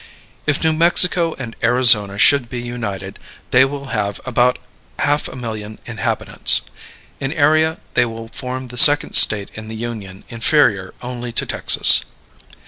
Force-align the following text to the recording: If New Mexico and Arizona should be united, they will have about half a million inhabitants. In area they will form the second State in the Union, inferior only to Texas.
If 0.47 0.63
New 0.63 0.73
Mexico 0.73 1.35
and 1.37 1.55
Arizona 1.61 2.17
should 2.17 2.49
be 2.49 2.59
united, 2.59 3.19
they 3.51 3.65
will 3.65 3.89
have 3.93 4.19
about 4.25 4.57
half 4.97 5.27
a 5.27 5.35
million 5.35 5.77
inhabitants. 5.85 6.61
In 7.19 7.31
area 7.31 7.77
they 7.93 8.07
will 8.07 8.29
form 8.29 8.69
the 8.69 8.77
second 8.77 9.13
State 9.13 9.51
in 9.53 9.67
the 9.67 9.75
Union, 9.75 10.23
inferior 10.27 10.95
only 11.03 11.31
to 11.33 11.45
Texas. 11.45 12.05